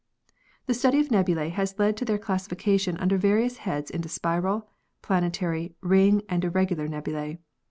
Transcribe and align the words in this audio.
The 0.65 0.73
study 0.73 0.99
of 0.99 1.11
nebulae 1.11 1.49
has 1.49 1.77
led 1.77 1.95
to 1.97 2.05
their 2.05 2.17
classification 2.17 2.97
under 2.97 3.17
various 3.19 3.57
heads 3.57 3.91
into 3.91 4.09
spiral, 4.09 4.67
planetary, 5.03 5.75
ring 5.81 6.23
and 6.27 6.43
irregular 6.43 6.87
nebulae. 6.87 7.37